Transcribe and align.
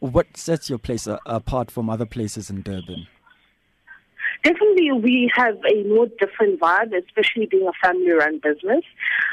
What 0.00 0.36
sets 0.36 0.68
your 0.68 0.78
place 0.78 1.06
uh, 1.06 1.18
apart 1.24 1.70
from 1.70 1.88
other 1.88 2.06
places 2.06 2.50
in 2.50 2.62
Durban? 2.62 3.06
Definitely, 4.44 4.92
we 4.92 5.30
have 5.34 5.56
a 5.68 5.82
more 5.84 6.06
different 6.20 6.60
vibe, 6.60 6.92
especially 6.94 7.46
being 7.46 7.66
a 7.66 7.72
family-run 7.84 8.40
business. 8.42 8.84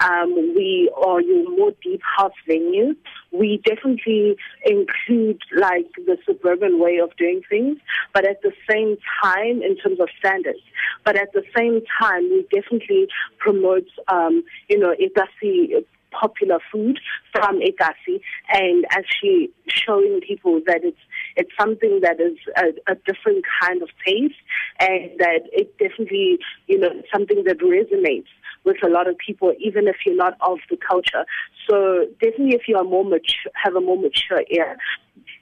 Um, 0.00 0.32
we 0.54 0.90
are 1.04 1.20
your 1.20 1.50
more 1.56 1.72
deep 1.82 2.00
house 2.16 2.32
venue. 2.46 2.94
We 3.32 3.60
definitely 3.64 4.36
include 4.64 5.42
like 5.56 5.90
the 5.96 6.16
suburban 6.24 6.78
way 6.78 6.98
of 7.02 7.14
doing 7.16 7.42
things, 7.50 7.78
but 8.14 8.26
at 8.26 8.40
the 8.42 8.52
same 8.70 8.96
time, 9.22 9.62
in 9.62 9.76
terms 9.76 10.00
of 10.00 10.08
standards. 10.18 10.60
But 11.04 11.16
at 11.16 11.32
the 11.32 11.42
same 11.56 11.82
time, 12.00 12.22
we 12.30 12.46
definitely 12.54 13.08
promote, 13.38 13.88
um, 14.08 14.44
you 14.68 14.78
know, 14.78 14.94
Ekasi 14.94 15.84
popular 16.18 16.58
food 16.70 17.00
from 17.32 17.60
Ekasi 17.60 18.20
and 18.52 18.84
actually 18.90 19.50
showing 19.68 20.20
people 20.26 20.60
that 20.66 20.80
it's 20.82 20.98
it's 21.36 21.50
something 21.58 22.00
that 22.02 22.20
is 22.20 22.36
a, 22.56 22.92
a 22.92 22.94
different 23.06 23.44
kind 23.60 23.82
of 23.82 23.88
taste 24.06 24.34
and 24.80 25.10
that 25.18 25.40
it 25.52 25.76
definitely, 25.78 26.38
you 26.66 26.78
know, 26.78 26.90
something 27.12 27.44
that 27.44 27.58
resonates 27.58 28.28
with 28.64 28.76
a 28.84 28.88
lot 28.88 29.08
of 29.08 29.16
people, 29.18 29.52
even 29.58 29.86
if 29.88 29.96
you're 30.06 30.16
not 30.16 30.36
of 30.40 30.58
the 30.70 30.76
culture. 30.76 31.24
So 31.68 32.06
definitely, 32.20 32.54
if 32.54 32.62
you 32.68 32.76
are 32.76 32.84
more 32.84 33.04
mature, 33.04 33.52
have 33.62 33.76
a 33.76 33.80
more 33.80 33.96
mature 33.96 34.42
ear, 34.50 34.76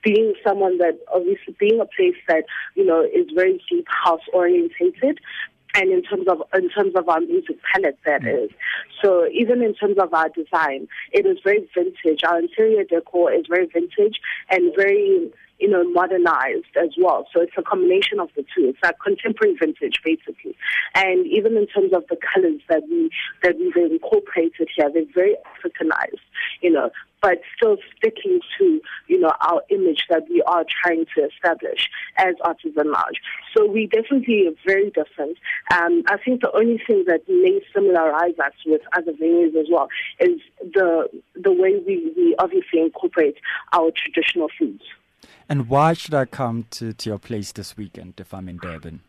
being 0.05 0.35
someone 0.47 0.79
that 0.79 0.99
obviously 1.13 1.55
being 1.59 1.81
a 1.81 1.87
place 1.87 2.17
that 2.29 2.45
you 2.75 2.85
know 2.85 3.03
is 3.03 3.27
very 3.35 3.63
deep 3.71 3.87
house 3.89 4.23
orientated, 4.33 5.21
and 5.75 5.91
in 5.91 6.03
terms 6.03 6.27
of 6.29 6.43
in 6.55 6.69
terms 6.71 6.95
of 6.95 7.09
our 7.09 7.21
music 7.21 7.57
palette 7.73 7.99
that 8.05 8.23
mm. 8.23 8.45
is. 8.45 8.51
So 9.03 9.27
even 9.33 9.63
in 9.63 9.75
terms 9.75 9.97
of 9.99 10.13
our 10.13 10.29
design, 10.29 10.89
it 11.13 11.27
is 11.27 11.39
very 11.43 11.69
vintage. 11.75 12.21
Our 12.25 12.41
interior 12.41 12.85
decor 12.85 13.33
is 13.33 13.47
very 13.49 13.67
vintage 13.67 14.21
and 14.51 14.73
very 14.77 15.33
you 15.63 15.69
know, 15.69 15.85
modernized 15.93 16.75
as 16.77 16.91
well. 16.99 17.25
So 17.33 17.41
it's 17.41 17.53
a 17.57 17.63
combination 17.63 18.19
of 18.19 18.29
the 18.35 18.43
two. 18.43 18.71
It's 18.71 18.79
like 18.83 18.97
contemporary 18.99 19.55
vintage, 19.55 19.95
basically. 20.05 20.57
And 20.97 21.25
even 21.29 21.57
in 21.57 21.69
terms 21.69 21.93
of 21.95 22.03
the 22.11 22.17
colors 22.35 22.61
that 22.69 22.83
we 22.91 23.11
that 23.45 23.57
we've 23.57 23.77
incorporated 23.77 24.69
here, 24.75 24.91
they're 24.93 25.05
very 25.15 25.37
Africanized, 25.55 26.19
you 26.63 26.71
know, 26.73 26.91
but 27.23 27.41
still 27.57 27.77
sticking 27.97 28.41
to, 28.59 28.81
you 29.07 29.21
know, 29.21 29.33
our 29.41 29.63
image 29.71 30.05
that 30.11 30.29
we 30.29 30.43
are 30.43 30.65
trying 30.83 31.07
to 31.15 31.25
establish 31.25 31.89
as 32.19 32.35
Artizen 32.45 32.91
Lounge. 32.91 33.21
So 33.57 33.65
we 33.65 33.87
definitely 33.87 34.49
are 34.49 34.55
very 34.67 34.91
different. 34.91 35.39
Um, 35.73 36.03
I 36.09 36.17
think 36.23 36.41
the 36.41 36.51
only 36.55 36.83
thing 36.87 37.05
that 37.07 37.21
may 37.29 37.61
similarize 37.75 38.39
us 38.39 38.55
with 38.67 38.83
other 38.97 39.13
venues 39.13 39.55
as 39.59 39.67
well 39.71 39.89
is 40.19 40.41
the 40.61 41.09
the 41.35 41.53
way 41.53 41.81
we, 41.87 42.13
we 42.17 42.35
obviously 42.39 42.81
incorporate 42.81 43.37
our 43.73 43.93
traditional 43.93 44.49
foods. 44.59 44.83
And 45.49 45.69
why 45.69 45.93
should 45.93 46.15
I 46.15 46.25
come 46.25 46.67
to, 46.71 46.93
to 46.93 47.11
your 47.11 47.19
place 47.19 47.53
this 47.53 47.77
weekend 47.77 48.15
if 48.19 48.35
I'm 48.35 48.49
in 48.49 48.57
Durban? 48.57 49.01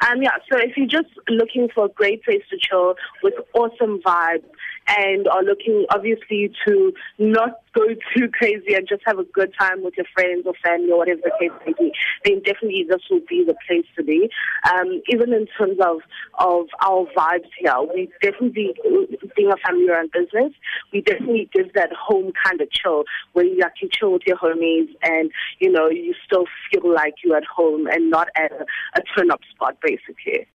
Um, 0.00 0.22
yeah, 0.22 0.36
so 0.50 0.58
if 0.58 0.76
you're 0.76 0.86
just 0.86 1.08
looking 1.28 1.68
for 1.74 1.86
a 1.86 1.88
great 1.88 2.22
place 2.24 2.42
to 2.50 2.58
chill 2.60 2.94
with 3.22 3.34
awesome 3.54 4.00
vibes, 4.02 4.44
and 4.86 5.26
are 5.28 5.42
looking 5.42 5.86
obviously 5.90 6.52
to 6.66 6.92
not 7.18 7.60
go 7.74 7.82
too 8.16 8.28
crazy 8.32 8.74
and 8.74 8.86
just 8.88 9.02
have 9.04 9.18
a 9.18 9.24
good 9.24 9.52
time 9.58 9.82
with 9.82 9.94
your 9.96 10.06
friends 10.14 10.44
or 10.46 10.54
family 10.62 10.90
or 10.90 10.98
whatever 10.98 11.20
the 11.24 11.32
case 11.40 11.50
may 11.66 11.72
be, 11.78 11.92
then 12.24 12.40
definitely 12.42 12.86
this 12.88 13.02
will 13.10 13.22
be 13.28 13.44
the 13.44 13.54
place 13.66 13.86
to 13.96 14.04
be. 14.04 14.28
Um, 14.72 15.02
even 15.08 15.32
in 15.32 15.46
terms 15.58 15.78
of, 15.80 15.98
of 16.38 16.66
our 16.84 17.06
vibes 17.16 17.50
here, 17.58 17.74
we 17.94 18.08
definitely, 18.22 18.74
being 19.36 19.50
a 19.50 19.56
family 19.66 19.88
run 19.88 20.08
business, 20.12 20.52
we 20.92 21.00
definitely 21.00 21.48
give 21.52 21.72
that 21.74 21.90
home 21.92 22.32
kind 22.44 22.60
of 22.60 22.70
chill 22.70 23.04
where 23.32 23.44
you 23.44 23.60
actually 23.64 23.90
chill 23.92 24.12
with 24.12 24.22
your 24.26 24.36
homies 24.36 24.88
and, 25.02 25.30
you 25.58 25.70
know, 25.70 25.88
you 25.88 26.14
still 26.24 26.44
feel 26.70 26.92
like 26.94 27.14
you're 27.24 27.36
at 27.36 27.44
home 27.44 27.86
and 27.86 28.10
not 28.10 28.28
at 28.36 28.52
a, 28.52 28.64
a 28.96 29.02
turn 29.16 29.30
up 29.30 29.40
spot 29.54 29.76
basically. 29.82 30.46